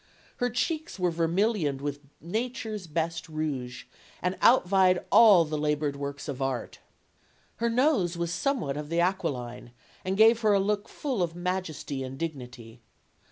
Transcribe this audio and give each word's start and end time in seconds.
Her 0.37 0.49
cheeks 0.49 0.97
were 0.97 1.11
vermilioned 1.11 1.79
with 1.79 1.99
nature's 2.19 2.87
best 2.87 3.29
rouge, 3.29 3.83
and 4.19 4.35
outvied 4.41 5.05
all 5.11 5.45
the 5.45 5.59
labored 5.59 5.95
works 5.95 6.27
of 6.27 6.41
art. 6.41 6.79
Her 7.57 7.69
nose 7.69 8.17
was 8.17 8.33
somewhat 8.33 8.77
of 8.77 8.89
the 8.89 8.99
aquiline, 8.99 9.73
and 10.03 10.17
gave 10.17 10.41
her 10.41 10.53
a 10.53 10.59
look 10.59 10.89
full 10.89 11.21
of 11.21 11.35
majesty 11.35 12.01
and 12.01 12.17
dignity. 12.17 12.81